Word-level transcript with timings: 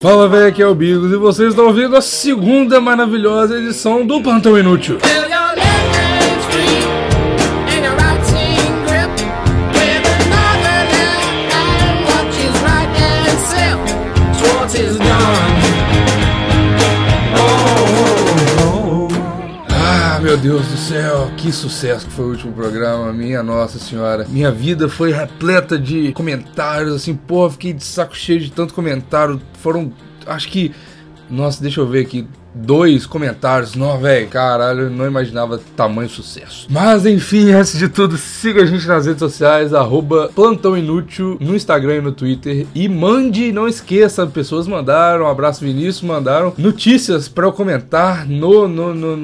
Fala 0.00 0.28
velho, 0.28 0.46
aqui 0.46 0.62
é 0.62 0.66
o 0.66 0.76
Bigos 0.76 1.10
e 1.10 1.16
vocês 1.16 1.48
estão 1.48 1.66
ouvindo 1.66 1.96
a 1.96 2.00
segunda 2.00 2.80
maravilhosa 2.80 3.58
edição 3.58 4.06
do 4.06 4.22
Plantão 4.22 4.56
Inútil. 4.56 4.96
Deus 20.40 20.64
do 20.68 20.76
céu, 20.76 21.30
que 21.36 21.50
sucesso 21.50 22.06
que 22.06 22.12
foi 22.12 22.26
o 22.26 22.28
último 22.28 22.52
programa, 22.52 23.12
minha 23.12 23.42
nossa 23.42 23.76
senhora. 23.76 24.24
Minha 24.28 24.52
vida 24.52 24.88
foi 24.88 25.10
repleta 25.10 25.76
de 25.76 26.12
comentários, 26.12 26.94
assim, 26.94 27.12
pô, 27.14 27.50
fiquei 27.50 27.72
de 27.72 27.82
saco 27.82 28.16
cheio 28.16 28.38
de 28.38 28.52
tanto 28.52 28.72
comentário. 28.72 29.40
Foram, 29.54 29.92
acho 30.26 30.48
que, 30.48 30.72
nossa, 31.28 31.60
deixa 31.60 31.80
eu 31.80 31.88
ver 31.88 32.02
aqui, 32.02 32.24
dois 32.54 33.06
comentários. 33.06 33.74
Não, 33.74 33.98
velho, 33.98 34.28
caralho, 34.28 34.90
não 34.90 35.06
imaginava 35.06 35.60
tamanho 35.76 36.08
sucesso. 36.08 36.66
Mas 36.70 37.06
enfim, 37.06 37.50
antes 37.52 37.78
de 37.78 37.88
tudo, 37.88 38.16
siga 38.16 38.62
a 38.62 38.66
gente 38.66 38.86
nas 38.86 39.06
redes 39.06 39.20
sociais, 39.20 39.72
arroba 39.74 40.30
Plantão 40.34 40.76
Inútil, 40.76 41.36
no 41.40 41.54
Instagram 41.54 41.96
e 41.96 42.00
no 42.00 42.12
Twitter. 42.12 42.66
E 42.74 42.88
mande, 42.88 43.52
não 43.52 43.68
esqueça, 43.68 44.26
pessoas 44.26 44.66
mandaram, 44.66 45.24
um 45.24 45.28
abraço 45.28 45.64
Vinícius, 45.64 46.02
mandaram 46.02 46.52
notícias 46.58 47.28
para 47.28 47.46
eu 47.46 47.52
comentar 47.52 48.26
no, 48.28 48.66
no, 48.66 48.94
no- 48.94 49.16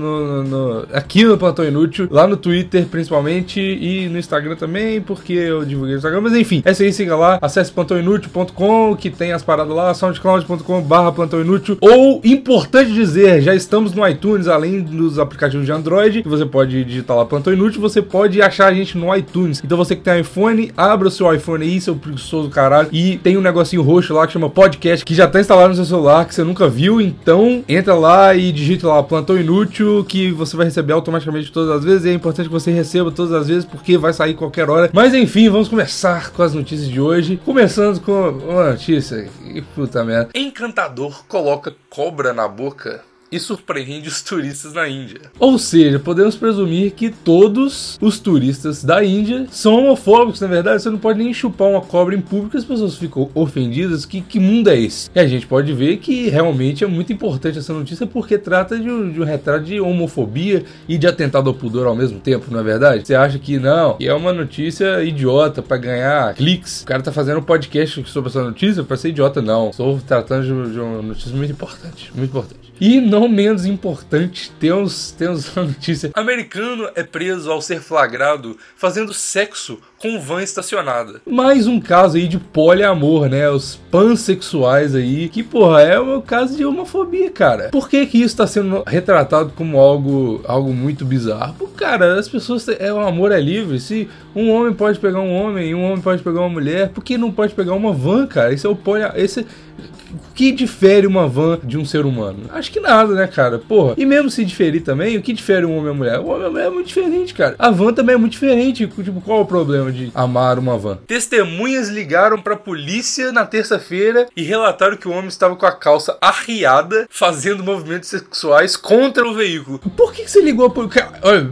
no- 0.42 0.86
aqui 0.92 1.24
no 1.24 1.36
Plantão 1.38 1.64
Inútil, 1.64 2.08
lá 2.10 2.26
no 2.26 2.36
Twitter 2.36 2.86
principalmente 2.86 3.60
e 3.60 4.08
no 4.08 4.18
Instagram 4.18 4.56
também, 4.56 5.00
porque 5.00 5.32
eu 5.32 5.64
divulguei 5.64 5.92
no 5.94 5.98
Instagram. 5.98 6.20
Mas 6.20 6.34
enfim, 6.34 6.62
é 6.64 6.70
isso 6.72 6.82
aí, 6.82 6.92
siga 6.92 7.16
lá, 7.16 7.38
acesse 7.42 7.72
plantãoinútil.com, 7.72 8.96
que 8.96 9.10
tem 9.10 9.32
as 9.32 9.42
paradas 9.42 9.74
lá, 9.74 9.92
soundcloud.com 9.94 10.80
barra 10.82 11.12
plantão 11.12 11.40
inútil. 11.40 11.76
Ou, 11.80 12.20
importante 12.24 12.92
dizer, 12.92 13.13
já 13.40 13.54
estamos 13.54 13.92
no 13.92 14.06
iTunes, 14.06 14.48
além 14.48 14.80
dos 14.80 15.18
aplicativos 15.18 15.66
de 15.66 15.72
Android, 15.72 16.22
que 16.22 16.28
você 16.28 16.44
pode 16.44 16.84
digitar 16.84 17.16
lá 17.16 17.24
plantão 17.24 17.52
inútil, 17.52 17.80
você 17.80 18.02
pode 18.02 18.40
achar 18.42 18.66
a 18.66 18.74
gente 18.74 18.96
no 18.96 19.14
iTunes. 19.14 19.62
Então 19.64 19.76
você 19.76 19.96
que 19.96 20.02
tem 20.02 20.20
iPhone, 20.20 20.70
abra 20.76 21.08
o 21.08 21.10
seu 21.10 21.32
iPhone 21.32 21.64
aí, 21.64 21.80
seu 21.80 21.94
preguiçoso 21.96 22.48
caralho, 22.48 22.88
e 22.92 23.16
tem 23.18 23.36
um 23.36 23.40
negocinho 23.40 23.82
roxo 23.82 24.14
lá 24.14 24.26
que 24.26 24.32
chama 24.32 24.50
podcast, 24.50 25.04
que 25.04 25.14
já 25.14 25.26
tá 25.26 25.40
instalado 25.40 25.68
no 25.70 25.74
seu 25.74 25.84
celular, 25.84 26.24
que 26.26 26.34
você 26.34 26.44
nunca 26.44 26.68
viu, 26.68 27.00
então 27.00 27.64
entra 27.68 27.94
lá 27.94 28.34
e 28.34 28.52
digita 28.52 28.88
lá 28.88 29.02
plantão 29.02 29.38
inútil, 29.38 30.04
que 30.08 30.30
você 30.32 30.56
vai 30.56 30.66
receber 30.66 30.92
automaticamente 30.92 31.52
todas 31.52 31.70
as 31.70 31.84
vezes, 31.84 32.04
e 32.04 32.10
é 32.10 32.12
importante 32.12 32.46
que 32.46 32.52
você 32.52 32.70
receba 32.70 33.10
todas 33.10 33.32
as 33.32 33.48
vezes, 33.48 33.64
porque 33.64 33.96
vai 33.98 34.12
sair 34.12 34.34
qualquer 34.34 34.68
hora. 34.68 34.90
Mas 34.92 35.14
enfim, 35.14 35.48
vamos 35.48 35.68
começar 35.68 36.30
com 36.30 36.42
as 36.42 36.54
notícias 36.54 36.88
de 36.88 37.00
hoje, 37.00 37.40
começando 37.44 38.00
com 38.00 38.30
uma 38.30 38.70
notícia, 38.70 39.28
puta 39.62 40.04
merda. 40.04 40.30
Encantador 40.34 41.24
coloca 41.26 41.74
cobra 41.88 42.32
na 42.32 42.48
boca 42.48 43.04
e 43.30 43.38
surpreende 43.38 44.08
os 44.08 44.22
turistas 44.22 44.72
na 44.74 44.88
Índia. 44.88 45.20
Ou 45.38 45.58
seja, 45.58 45.98
podemos 45.98 46.36
presumir 46.36 46.92
que 46.92 47.10
todos 47.10 47.98
os 48.00 48.18
turistas 48.18 48.84
da 48.84 49.04
Índia 49.04 49.46
são 49.50 49.78
homofóbicos, 49.78 50.40
na 50.40 50.46
verdade. 50.46 50.82
Você 50.82 50.90
não 50.90 50.98
pode 50.98 51.18
nem 51.18 51.32
chupar 51.34 51.68
uma 51.68 51.80
cobra 51.80 52.14
em 52.14 52.20
público, 52.20 52.56
as 52.56 52.64
pessoas 52.64 52.96
ficam 52.96 53.30
ofendidas. 53.34 54.06
Que, 54.06 54.20
que 54.20 54.38
mundo 54.38 54.70
é 54.70 54.78
esse? 54.78 55.10
E 55.14 55.18
a 55.18 55.26
gente 55.26 55.46
pode 55.46 55.72
ver 55.72 55.96
que 55.98 56.28
realmente 56.28 56.84
é 56.84 56.86
muito 56.86 57.12
importante 57.12 57.58
essa 57.58 57.72
notícia 57.72 58.06
porque 58.06 58.38
trata 58.38 58.78
de 58.78 58.90
um, 58.90 59.10
de 59.10 59.20
um 59.20 59.24
retrato 59.24 59.64
de 59.64 59.80
homofobia 59.80 60.64
e 60.88 60.96
de 60.96 61.06
atentado 61.06 61.48
ao 61.48 61.54
pudor 61.54 61.86
ao 61.86 61.96
mesmo 61.96 62.20
tempo, 62.20 62.46
não 62.50 62.60
é 62.60 62.62
verdade? 62.62 63.06
Você 63.06 63.14
acha 63.14 63.38
que 63.38 63.58
não? 63.58 63.96
E 63.98 64.06
é 64.06 64.14
uma 64.14 64.32
notícia 64.32 65.02
idiota 65.02 65.62
pra 65.62 65.76
ganhar 65.76 66.34
cliques. 66.34 66.82
O 66.82 66.86
cara 66.86 67.02
tá 67.02 67.12
fazendo 67.12 67.38
um 67.38 67.42
podcast 67.42 68.04
sobre 68.06 68.30
essa 68.30 68.42
notícia 68.42 68.82
pra 68.82 68.96
ser 68.96 69.08
idiota, 69.08 69.42
não. 69.42 69.70
Estou 69.70 69.98
tratando 70.06 70.42
de, 70.42 70.72
de 70.72 70.80
uma 70.80 71.02
notícia 71.02 71.34
muito 71.34 71.52
importante, 71.52 72.12
muito 72.14 72.30
importante. 72.30 72.64
E 72.80 73.00
não 73.14 73.28
menos 73.28 73.64
importante, 73.64 74.50
temos, 74.58 75.12
temos 75.12 75.56
uma 75.56 75.66
notícia. 75.66 76.10
Americano 76.14 76.90
é 76.96 77.04
preso 77.04 77.50
ao 77.50 77.62
ser 77.62 77.80
flagrado 77.80 78.58
fazendo 78.76 79.14
sexo 79.14 79.80
com 79.98 80.20
van 80.20 80.42
estacionada. 80.42 81.20
Mais 81.26 81.66
um 81.66 81.80
caso 81.80 82.16
aí 82.16 82.28
de 82.28 82.38
poliamor, 82.38 83.28
né? 83.28 83.48
Os 83.48 83.76
pansexuais 83.90 84.94
aí, 84.94 85.28
que 85.28 85.42
porra, 85.42 85.82
é 85.82 86.00
um 86.00 86.20
caso 86.20 86.56
de 86.56 86.64
homofobia, 86.64 87.30
cara. 87.30 87.70
Por 87.70 87.88
que 87.88 88.04
que 88.06 88.20
isso 88.20 88.36
tá 88.36 88.46
sendo 88.46 88.82
retratado 88.86 89.52
como 89.56 89.78
algo, 89.78 90.40
algo 90.46 90.72
muito 90.72 91.04
bizarro? 91.04 91.68
Cara, 91.76 92.18
as 92.18 92.28
pessoas, 92.28 92.68
é, 92.68 92.92
o 92.92 93.00
amor 93.00 93.32
é 93.32 93.40
livre. 93.40 93.80
Se 93.80 94.08
um 94.34 94.50
homem 94.50 94.72
pode 94.72 94.98
pegar 94.98 95.20
um 95.20 95.32
homem 95.32 95.70
e 95.70 95.74
um 95.74 95.84
homem 95.84 96.00
pode 96.00 96.22
pegar 96.22 96.40
uma 96.40 96.48
mulher, 96.48 96.90
por 96.90 97.02
que 97.02 97.16
não 97.16 97.32
pode 97.32 97.54
pegar 97.54 97.74
uma 97.74 97.92
van, 97.92 98.26
cara? 98.26 98.52
Esse 98.52 98.66
é 98.66 98.68
o 98.68 98.76
poli... 98.76 99.02
Esse, 99.14 99.40
o 99.40 100.34
que 100.34 100.52
difere 100.52 101.06
uma 101.06 101.26
van 101.26 101.58
de 101.62 101.76
um 101.76 101.84
ser 101.84 102.06
humano? 102.06 102.44
Acho 102.50 102.70
que 102.70 102.78
nada, 102.78 103.14
né, 103.14 103.26
cara? 103.26 103.58
Porra. 103.58 103.94
E 103.96 104.06
mesmo 104.06 104.30
se 104.30 104.44
diferir 104.44 104.82
também, 104.82 105.16
o 105.16 105.22
que 105.22 105.32
difere 105.32 105.66
um 105.66 105.76
homem 105.76 105.86
e 105.86 105.90
uma 105.90 105.94
mulher? 105.94 106.20
O 106.20 106.26
homem 106.28 106.42
e 106.42 106.46
a 106.46 106.50
mulher 106.50 106.66
é 106.66 106.70
muito 106.70 106.86
diferente, 106.86 107.34
cara. 107.34 107.56
A 107.58 107.70
van 107.70 107.92
também 107.92 108.14
é 108.14 108.18
muito 108.18 108.32
diferente. 108.32 108.86
Tipo, 108.86 109.20
qual 109.20 109.40
é 109.40 109.42
o 109.42 109.46
problema 109.46 109.90
de 109.94 110.12
amar 110.14 110.58
uma 110.58 110.76
van? 110.76 110.98
Testemunhas 111.06 111.88
ligaram 111.88 112.40
pra 112.40 112.56
polícia 112.56 113.32
na 113.32 113.46
terça-feira 113.46 114.26
e 114.36 114.42
relataram 114.42 114.96
que 114.96 115.08
o 115.08 115.12
homem 115.12 115.28
estava 115.28 115.56
com 115.56 115.66
a 115.66 115.72
calça 115.72 116.18
arriada, 116.20 117.06
fazendo 117.08 117.64
movimentos 117.64 118.08
sexuais 118.08 118.76
contra 118.76 119.26
o 119.26 119.34
veículo. 119.34 119.78
Por 119.78 120.12
que, 120.12 120.24
que 120.24 120.30
você 120.30 120.40
ligou. 120.40 120.70
Cara, 120.88 121.18
Olha. 121.22 121.50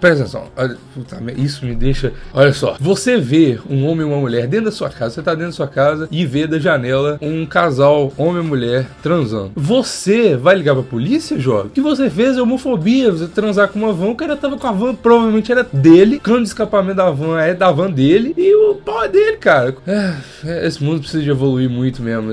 Presta 0.00 0.22
atenção, 0.22 0.44
olha, 0.56 0.76
puta, 0.94 1.20
isso 1.36 1.64
me 1.64 1.74
deixa. 1.74 2.12
Olha 2.32 2.52
só, 2.52 2.76
você 2.80 3.16
vê 3.16 3.58
um 3.68 3.86
homem 3.86 4.06
e 4.06 4.10
uma 4.10 4.18
mulher 4.18 4.46
dentro 4.46 4.66
da 4.66 4.72
sua 4.72 4.90
casa, 4.90 5.14
você 5.14 5.22
tá 5.22 5.32
dentro 5.32 5.48
da 5.48 5.52
sua 5.52 5.68
casa 5.68 6.08
e 6.10 6.24
vê 6.24 6.46
da 6.46 6.58
janela 6.58 7.18
um 7.20 7.44
casal, 7.44 8.12
homem 8.16 8.42
e 8.42 8.46
mulher, 8.46 8.86
transando. 9.02 9.52
Você 9.54 10.36
vai 10.36 10.54
ligar 10.54 10.74
pra 10.74 10.82
polícia, 10.82 11.38
jovem? 11.38 11.66
O 11.66 11.70
que 11.70 11.80
você 11.80 12.08
fez 12.08 12.36
é 12.36 12.42
homofobia, 12.42 13.12
você 13.12 13.26
transar 13.26 13.68
com 13.68 13.78
uma 13.78 13.92
van, 13.92 14.08
o 14.08 14.16
cara 14.16 14.36
tava 14.36 14.56
com 14.56 14.66
a 14.66 14.72
van, 14.72 14.94
provavelmente 14.94 15.52
era 15.52 15.66
dele, 15.72 16.16
o 16.16 16.20
cano 16.20 16.42
de 16.42 16.48
escapamento 16.48 16.96
da 16.96 17.10
van 17.10 17.40
é 17.40 17.54
da 17.54 17.70
van 17.70 17.90
dele 17.90 18.34
e 18.36 18.54
o 18.54 18.74
pau 18.76 19.04
é 19.04 19.08
dele, 19.08 19.36
cara. 19.36 19.74
É, 19.86 20.66
esse 20.66 20.82
mundo 20.82 21.00
precisa 21.00 21.22
de 21.22 21.30
evoluir 21.30 21.68
muito 21.68 22.02
mesmo. 22.02 22.32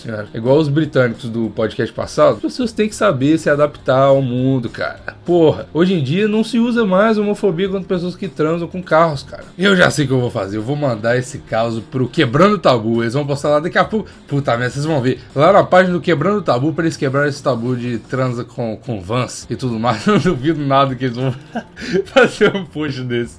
Senhora. 0.00 0.28
Igual 0.34 0.58
os 0.58 0.68
britânicos 0.68 1.28
do 1.28 1.50
podcast 1.50 1.92
passado, 1.94 2.34
as 2.34 2.40
pessoas 2.40 2.72
têm 2.72 2.88
que 2.88 2.94
saber 2.94 3.38
se 3.38 3.50
adaptar 3.50 4.04
ao 4.04 4.22
mundo, 4.22 4.68
cara. 4.68 5.16
Porra, 5.24 5.66
hoje 5.72 5.94
em 5.94 6.02
dia 6.02 6.26
não 6.26 6.42
se 6.42 6.58
usa 6.58 6.84
mais 6.84 7.18
homofobia 7.18 7.68
contra 7.68 7.86
pessoas 7.86 8.16
que 8.16 8.28
transam 8.28 8.66
com 8.68 8.82
carros, 8.82 9.22
cara. 9.22 9.44
Eu 9.58 9.76
já 9.76 9.90
sei 9.90 10.04
o 10.04 10.08
que 10.08 10.14
eu 10.14 10.20
vou 10.20 10.30
fazer. 10.30 10.56
Eu 10.56 10.62
vou 10.62 10.76
mandar 10.76 11.16
esse 11.16 11.38
caso 11.38 11.82
pro 11.82 12.08
Quebrando 12.08 12.58
Tabu. 12.58 13.02
Eles 13.02 13.14
vão 13.14 13.26
postar 13.26 13.50
lá 13.50 13.60
daqui 13.60 13.78
a 13.78 13.84
pouco. 13.84 14.08
Puta 14.26 14.56
merda, 14.56 14.74
vocês 14.74 14.84
vão 14.84 15.00
ver. 15.00 15.20
Lá 15.34 15.52
na 15.52 15.64
página 15.64 15.94
do 15.94 16.00
Quebrando 16.00 16.42
Tabu 16.42 16.72
pra 16.72 16.84
eles 16.84 16.96
quebrarem 16.96 17.28
esse 17.28 17.42
tabu 17.42 17.76
de 17.76 17.98
transa 17.98 18.44
com, 18.44 18.76
com 18.76 19.00
vans 19.00 19.46
e 19.48 19.56
tudo 19.56 19.78
mais. 19.78 20.04
Não 20.06 20.18
duvido 20.18 20.60
nada 20.60 20.94
que 20.94 21.04
eles 21.06 21.16
vão 21.16 21.34
fazer 22.06 22.54
um 22.54 22.64
post 22.64 23.02
desse. 23.02 23.38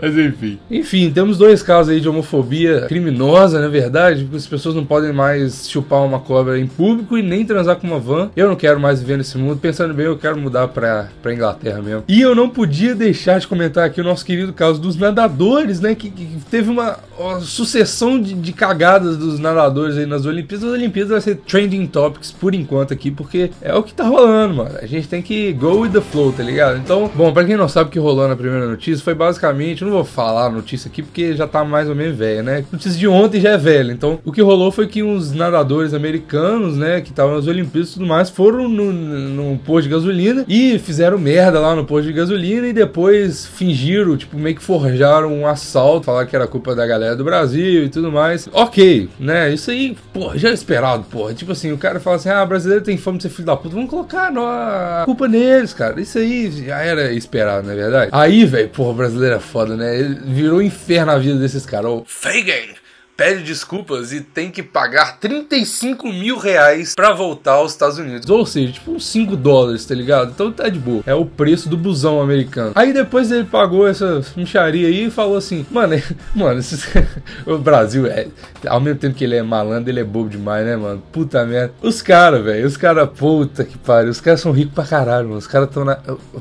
Mas 0.00 0.16
enfim. 0.16 0.58
Enfim, 0.70 1.10
temos 1.10 1.38
dois 1.38 1.62
casos 1.62 1.92
aí 1.92 2.00
de 2.00 2.08
homofobia 2.08 2.86
criminosa, 2.88 3.60
na 3.60 3.68
verdade, 3.68 4.22
porque 4.24 4.36
as 4.36 4.46
pessoas 4.46 4.74
não 4.74 4.84
podem 4.84 5.12
mais 5.12 5.68
chupar 5.68 6.02
uma 6.02 6.20
cobra 6.20 6.58
em 6.58 6.66
público 6.66 7.16
e 7.16 7.22
nem 7.22 7.44
transar 7.44 7.76
com 7.76 7.86
uma 7.86 7.98
van. 7.98 8.30
Eu 8.36 8.48
não 8.48 8.56
quero 8.56 8.80
mais 8.80 9.00
viver 9.00 9.18
nesse 9.18 9.36
mundo. 9.38 9.58
Pensando 9.58 9.94
bem, 9.94 10.06
eu 10.06 10.18
quero 10.18 10.38
mudar 10.38 10.68
pra, 10.68 11.08
pra 11.22 11.32
Inglaterra 11.32 11.80
mesmo. 11.82 12.04
E 12.08 12.20
eu 12.20 12.34
não 12.34 12.48
podia 12.48 12.94
deixar 12.94 13.38
de 13.38 13.46
comentar 13.46 13.84
aqui 13.84 14.00
o 14.00 14.04
nosso 14.04 14.24
querido 14.24 14.52
caso 14.52 14.80
dos 14.80 14.96
nadadores, 14.96 15.80
né? 15.80 15.94
Que, 15.94 16.10
que 16.10 16.38
teve 16.50 16.70
uma, 16.70 16.98
uma 17.18 17.40
sucessão 17.40 18.20
de, 18.20 18.34
de 18.34 18.52
cagadas 18.52 19.16
dos 19.16 19.38
nadadores 19.38 19.96
aí 19.96 20.06
nas 20.06 20.26
Olimpíadas. 20.26 20.68
As 20.68 20.74
Olimpíadas 20.74 21.10
vai 21.10 21.20
ser 21.20 21.36
trending 21.36 21.86
topics 21.86 22.32
por 22.32 22.54
enquanto 22.54 22.92
aqui, 22.92 23.10
porque 23.10 23.50
é 23.60 23.74
o 23.74 23.82
que 23.82 23.94
tá 23.94 24.04
rolando, 24.04 24.54
mano. 24.54 24.70
A 24.80 24.86
gente 24.86 25.08
tem 25.08 25.22
que 25.22 25.52
go 25.52 25.80
with 25.80 25.90
the 25.90 26.00
flow, 26.00 26.32
tá 26.32 26.42
ligado? 26.42 26.78
Então, 26.78 27.10
bom, 27.14 27.32
pra 27.32 27.44
quem 27.44 27.56
não 27.56 27.68
sabe 27.68 27.88
o 27.88 27.92
que 27.92 27.98
rolou 27.98 28.28
na 28.28 28.36
primeira 28.36 28.66
notícia, 28.66 29.04
foi 29.04 29.14
basicamente, 29.14 29.59
eu 29.60 29.86
não 29.86 29.94
vou 29.94 30.04
falar 30.04 30.46
a 30.46 30.50
notícia 30.50 30.88
aqui 30.88 31.02
porque 31.02 31.34
já 31.34 31.46
tá 31.46 31.64
mais 31.64 31.88
ou 31.88 31.94
menos 31.94 32.16
velha, 32.16 32.42
né? 32.42 32.58
A 32.58 32.72
notícia 32.72 32.98
de 32.98 33.06
ontem 33.06 33.40
já 33.40 33.50
é 33.50 33.58
velha. 33.58 33.92
Então, 33.92 34.18
o 34.24 34.32
que 34.32 34.42
rolou 34.42 34.72
foi 34.72 34.86
que 34.86 35.02
uns 35.02 35.32
nadadores 35.32 35.94
americanos, 35.94 36.76
né, 36.76 37.00
que 37.00 37.10
estavam 37.10 37.36
nas 37.36 37.46
Olimpíadas 37.46 37.90
e 37.90 37.94
tudo 37.94 38.06
mais, 38.06 38.30
foram 38.30 38.68
no, 38.68 39.58
posto 39.58 39.84
de 39.84 39.94
gasolina 39.94 40.44
e 40.48 40.78
fizeram 40.78 41.18
merda 41.18 41.60
lá 41.60 41.74
no 41.74 41.84
posto 41.84 42.06
de 42.06 42.12
gasolina 42.12 42.68
e 42.68 42.72
depois 42.72 43.46
fingiram, 43.46 44.16
tipo, 44.16 44.38
meio 44.38 44.56
que 44.56 44.62
forjaram 44.62 45.32
um 45.32 45.46
assalto, 45.46 46.06
falaram 46.06 46.26
que 46.26 46.36
era 46.36 46.46
culpa 46.46 46.74
da 46.74 46.86
galera 46.86 47.16
do 47.16 47.24
Brasil 47.24 47.84
e 47.84 47.88
tudo 47.88 48.10
mais. 48.10 48.48
Ok, 48.52 49.08
né? 49.18 49.52
Isso 49.52 49.70
aí, 49.70 49.96
pô, 50.12 50.36
já 50.36 50.50
é 50.50 50.52
esperado, 50.52 51.04
porra. 51.04 51.34
Tipo 51.34 51.52
assim, 51.52 51.72
o 51.72 51.78
cara 51.78 52.00
fala 52.00 52.16
assim: 52.16 52.28
ah, 52.28 52.44
brasileiro 52.44 52.84
tem 52.84 52.96
fome 52.96 53.18
de 53.18 53.24
ser 53.24 53.30
filho 53.30 53.46
da 53.46 53.56
puta, 53.56 53.74
vamos 53.74 53.90
colocar 53.90 54.30
a 54.36 55.04
culpa 55.04 55.28
neles, 55.28 55.72
cara. 55.72 56.00
Isso 56.00 56.18
aí 56.18 56.50
já 56.50 56.78
era 56.78 57.12
esperado, 57.12 57.66
não 57.66 57.72
é 57.72 57.76
verdade? 57.76 58.10
Aí, 58.12 58.44
velho, 58.44 58.68
porra, 58.68 58.94
brasileiro 58.94 59.36
é 59.36 59.39
foda, 59.40 59.76
né? 59.76 59.98
Ele 59.98 60.14
virou 60.14 60.58
um 60.58 60.62
inferno 60.62 61.12
a 61.12 61.18
vida 61.18 61.38
desses 61.38 61.66
caras. 61.66 62.02
Fagan! 62.06 62.79
Pede 63.20 63.42
desculpas 63.42 64.14
e 64.14 64.22
tem 64.22 64.50
que 64.50 64.62
pagar 64.62 65.18
35 65.20 66.08
mil 66.10 66.38
reais 66.38 66.94
pra 66.94 67.12
voltar 67.12 67.52
aos 67.52 67.72
Estados 67.72 67.98
Unidos. 67.98 68.30
Ou 68.30 68.46
seja, 68.46 68.72
tipo 68.72 68.92
uns 68.92 69.06
5 69.06 69.36
dólares, 69.36 69.84
tá 69.84 69.94
ligado? 69.94 70.30
Então 70.30 70.50
tá 70.50 70.70
de 70.70 70.78
boa. 70.78 71.02
É 71.04 71.14
o 71.14 71.26
preço 71.26 71.68
do 71.68 71.76
busão 71.76 72.22
americano. 72.22 72.72
Aí 72.74 72.94
depois 72.94 73.30
ele 73.30 73.44
pagou 73.44 73.86
essa 73.86 74.22
micharia 74.34 74.88
aí 74.88 75.08
e 75.08 75.10
falou 75.10 75.36
assim: 75.36 75.66
Mano, 75.70 76.00
mano, 76.34 76.60
esses- 76.60 76.88
o 77.46 77.58
Brasil 77.58 78.06
é. 78.06 78.28
Ao 78.66 78.80
mesmo 78.80 78.98
tempo 78.98 79.14
que 79.14 79.24
ele 79.24 79.36
é 79.36 79.42
malandro, 79.42 79.90
ele 79.90 80.00
é 80.00 80.04
bobo 80.04 80.30
demais, 80.30 80.64
né, 80.64 80.74
mano? 80.76 81.02
Puta 81.12 81.44
merda. 81.44 81.74
Os 81.82 82.00
caras, 82.00 82.42
velho, 82.42 82.66
os 82.66 82.78
caras, 82.78 83.06
puta 83.14 83.64
que 83.66 83.76
pariu. 83.76 84.10
Os 84.10 84.20
caras 84.22 84.40
são 84.40 84.50
ricos 84.50 84.72
pra 84.72 84.84
caralho, 84.86 85.26
mano. 85.26 85.38
Os 85.38 85.46
caras 85.46 85.68
estão 85.68 85.84
na. 85.84 85.96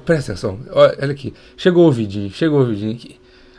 Presta 0.05 0.31
atenção, 0.31 0.57
olha, 0.71 0.97
olha 1.01 1.11
aqui. 1.11 1.33
Chegou 1.57 1.83
o 1.83 1.87
ouvidinho, 1.87 2.31
chegou 2.31 2.59
o 2.59 2.61
ouvidinho 2.61 2.93
aqui. 2.93 3.17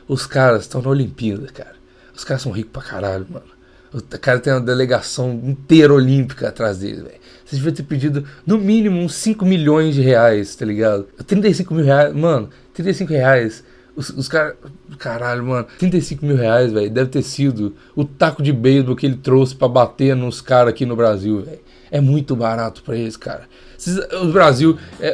Os 0.08 0.24
caras 0.26 0.62
estão 0.62 0.80
na 0.80 0.88
Olimpíada, 0.88 1.46
cara. 1.52 1.79
Os 2.20 2.24
caras 2.24 2.42
são 2.42 2.52
ricos 2.52 2.70
pra 2.70 2.82
caralho, 2.82 3.26
mano. 3.30 3.46
O 3.94 4.18
cara 4.18 4.38
tem 4.38 4.52
uma 4.52 4.60
delegação 4.60 5.40
inteira 5.42 5.94
olímpica 5.94 6.48
atrás 6.48 6.80
dele, 6.80 6.96
velho. 7.00 7.20
Você 7.46 7.56
devia 7.56 7.72
ter 7.72 7.82
pedido 7.82 8.26
no 8.46 8.58
mínimo 8.58 9.00
uns 9.00 9.14
5 9.14 9.46
milhões 9.46 9.94
de 9.94 10.02
reais, 10.02 10.54
tá 10.54 10.66
ligado? 10.66 11.04
35 11.26 11.72
mil 11.72 11.82
reais, 11.82 12.14
mano, 12.14 12.50
35 12.74 13.10
reais. 13.10 13.64
Os, 13.96 14.10
os 14.10 14.28
caras. 14.28 14.56
Caralho, 14.98 15.42
mano. 15.46 15.66
35 15.78 16.26
mil 16.26 16.36
reais, 16.36 16.70
velho. 16.70 16.90
Deve 16.90 17.08
ter 17.08 17.22
sido 17.22 17.74
o 17.96 18.04
taco 18.04 18.42
de 18.42 18.52
beisebol 18.52 18.94
que 18.94 19.06
ele 19.06 19.16
trouxe 19.16 19.54
pra 19.54 19.66
bater 19.66 20.14
nos 20.14 20.42
caras 20.42 20.74
aqui 20.74 20.84
no 20.84 20.94
Brasil, 20.94 21.40
velho. 21.40 21.60
É 21.90 22.00
muito 22.00 22.36
barato 22.36 22.82
pra 22.82 22.96
eles, 22.96 23.16
cara. 23.16 23.42
O 24.22 24.26
Brasil 24.26 24.76
é, 25.00 25.08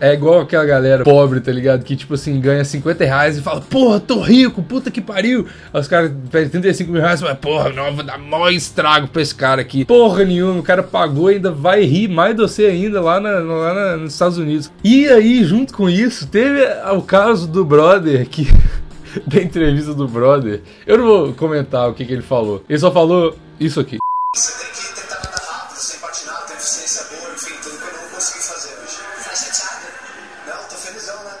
é- 0.00 0.10
é 0.10 0.12
igual 0.14 0.40
aquela 0.40 0.64
galera 0.66 1.04
pobre, 1.04 1.40
tá 1.40 1.52
ligado? 1.52 1.84
Que, 1.84 1.94
tipo 1.94 2.14
assim, 2.14 2.40
ganha 2.40 2.64
50 2.64 3.04
reais 3.04 3.38
e 3.38 3.40
fala, 3.40 3.60
porra, 3.60 4.00
tô 4.00 4.20
rico, 4.20 4.62
puta 4.62 4.90
que 4.90 5.00
pariu. 5.00 5.46
Aí 5.72 5.80
os 5.80 5.86
caras 5.86 6.10
pedem 6.30 6.48
35 6.50 6.90
mil 6.90 7.00
reais 7.00 7.20
e 7.22 7.34
porra, 7.36 7.70
não, 7.70 7.94
vou 7.94 8.04
dar 8.04 8.18
maior 8.18 8.50
estrago 8.50 9.06
pra 9.08 9.22
esse 9.22 9.34
cara 9.34 9.60
aqui. 9.62 9.84
Porra 9.84 10.24
nenhuma, 10.24 10.58
o 10.58 10.62
cara 10.62 10.82
pagou 10.82 11.30
e 11.30 11.34
ainda 11.36 11.52
vai 11.52 11.84
rir 11.84 12.08
mais 12.08 12.34
de 12.34 12.42
você 12.42 12.64
ainda 12.66 13.00
lá, 13.00 13.20
na- 13.20 13.38
lá 13.38 13.72
na- 13.74 13.96
nos 13.96 14.12
Estados 14.12 14.38
Unidos. 14.38 14.70
E 14.82 15.06
aí, 15.08 15.44
junto 15.44 15.72
com 15.72 15.88
isso, 15.88 16.26
teve 16.26 16.60
o 16.92 17.00
caso 17.02 17.46
do 17.46 17.64
brother 17.64 18.26
que. 18.28 18.48
da 19.26 19.40
entrevista 19.40 19.94
do 19.94 20.06
brother. 20.06 20.60
Eu 20.86 20.98
não 20.98 21.06
vou 21.06 21.32
comentar 21.32 21.88
o 21.88 21.94
que, 21.94 22.04
que 22.04 22.12
ele 22.12 22.22
falou. 22.22 22.62
Ele 22.68 22.78
só 22.78 22.90
falou 22.90 23.36
isso 23.58 23.80
aqui. 23.80 23.96
Você 24.36 24.52
tem 24.58 24.70
que 24.70 24.87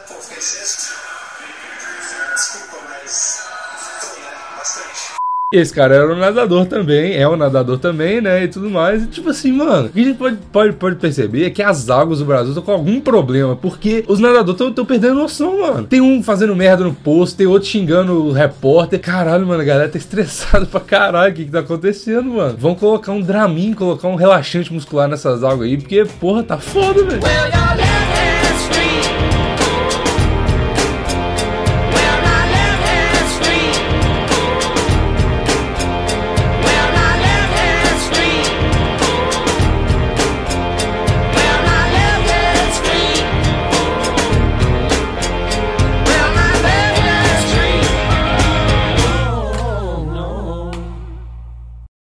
Pô, 0.08 0.14
fiquei 0.14 0.40
sexto. 0.40 0.92
Desculpa, 2.34 2.78
mas. 2.88 3.42
tô, 4.00 4.06
né? 4.20 4.30
Bastante. 4.56 5.18
Esse 5.54 5.72
cara 5.72 5.94
era 5.94 6.12
um 6.12 6.18
nadador 6.18 6.66
também, 6.66 7.14
é 7.14 7.26
um 7.26 7.36
nadador 7.36 7.78
também, 7.78 8.20
né? 8.20 8.44
E 8.44 8.48
tudo 8.48 8.68
mais. 8.68 9.04
E 9.04 9.06
tipo 9.06 9.30
assim, 9.30 9.52
mano, 9.52 9.86
o 9.86 9.90
que 9.90 10.00
a 10.00 10.04
gente 10.04 10.18
pode, 10.18 10.36
pode, 10.52 10.72
pode 10.74 10.96
perceber 10.96 11.46
é 11.46 11.50
que 11.50 11.62
as 11.62 11.88
águas 11.88 12.18
do 12.18 12.24
Brasil 12.24 12.48
estão 12.48 12.62
com 12.62 12.72
algum 12.72 13.00
problema, 13.00 13.54
porque 13.54 14.04
os 14.08 14.18
nadadores 14.18 14.60
estão 14.60 14.84
perdendo 14.84 15.14
noção, 15.14 15.60
mano. 15.60 15.86
Tem 15.86 16.00
um 16.00 16.22
fazendo 16.22 16.56
merda 16.56 16.84
no 16.84 16.92
posto, 16.92 17.36
tem 17.36 17.46
outro 17.46 17.68
xingando 17.68 18.26
o 18.26 18.32
repórter. 18.32 19.00
Caralho, 19.00 19.46
mano, 19.46 19.62
a 19.62 19.64
galera 19.64 19.88
tá 19.88 19.96
estressada 19.96 20.66
pra 20.66 20.80
caralho. 20.80 21.32
O 21.32 21.36
que, 21.36 21.44
que 21.44 21.52
tá 21.52 21.60
acontecendo, 21.60 22.30
mano? 22.30 22.56
Vão 22.58 22.74
colocar 22.74 23.12
um 23.12 23.22
Dramin, 23.22 23.74
colocar 23.74 24.08
um 24.08 24.16
relaxante 24.16 24.72
muscular 24.72 25.08
nessas 25.08 25.44
águas 25.44 25.68
aí, 25.68 25.78
porque, 25.78 26.04
porra, 26.18 26.42
tá 26.42 26.58
foda, 26.58 27.04
velho. 27.04 27.57